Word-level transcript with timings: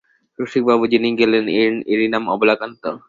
রসিকবাবু, 0.39 0.83
যিনি 0.93 1.09
গেলেন 1.21 1.45
এঁরই 1.91 2.07
নাম 2.13 2.23
অবলাকান্ত? 2.35 2.83